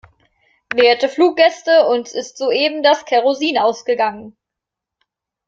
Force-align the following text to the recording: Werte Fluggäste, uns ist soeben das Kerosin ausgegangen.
Werte 0.73 1.09
Fluggäste, 1.09 1.85
uns 1.89 2.11
ist 2.13 2.35
soeben 2.35 2.81
das 2.81 3.05
Kerosin 3.05 3.59
ausgegangen. 3.59 4.35